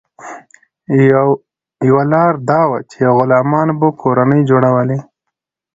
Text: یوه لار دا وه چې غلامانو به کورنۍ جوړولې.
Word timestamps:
یوه 1.89 2.03
لار 2.13 2.33
دا 2.49 2.61
وه 2.69 2.79
چې 2.91 2.99
غلامانو 3.17 3.73
به 3.79 3.87
کورنۍ 4.01 4.41
جوړولې. 4.49 4.99